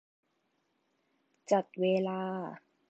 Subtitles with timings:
[1.51, 2.19] จัดเวลา